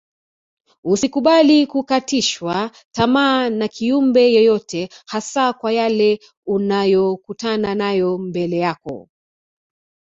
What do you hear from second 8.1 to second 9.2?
mbele yako